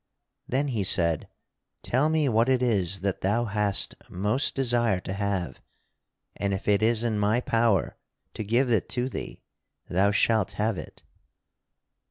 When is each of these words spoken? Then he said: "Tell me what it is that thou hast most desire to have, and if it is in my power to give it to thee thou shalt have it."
Then 0.47 0.69
he 0.69 0.83
said: 0.83 1.27
"Tell 1.83 2.09
me 2.09 2.27
what 2.27 2.49
it 2.49 2.63
is 2.63 3.01
that 3.01 3.21
thou 3.21 3.45
hast 3.45 3.93
most 4.09 4.55
desire 4.55 4.99
to 4.99 5.13
have, 5.13 5.61
and 6.35 6.55
if 6.55 6.67
it 6.67 6.81
is 6.81 7.03
in 7.03 7.19
my 7.19 7.39
power 7.39 7.97
to 8.33 8.43
give 8.43 8.71
it 8.71 8.89
to 8.89 9.09
thee 9.09 9.43
thou 9.87 10.09
shalt 10.09 10.53
have 10.53 10.79
it." 10.79 11.03